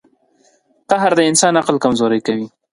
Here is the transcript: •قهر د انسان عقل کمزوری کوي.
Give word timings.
•قهر 0.89 1.11
د 1.17 1.21
انسان 1.29 1.53
عقل 1.61 1.75
کمزوری 1.83 2.19
کوي. 2.27 2.47